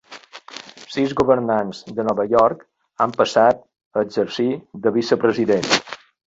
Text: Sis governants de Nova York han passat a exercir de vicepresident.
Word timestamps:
Sis 0.93 1.11
governants 1.19 1.81
de 1.99 2.05
Nova 2.07 2.25
York 2.31 2.63
han 3.05 3.13
passat 3.19 3.61
a 4.01 4.05
exercir 4.09 4.49
de 4.87 4.95
vicepresident. 4.97 5.71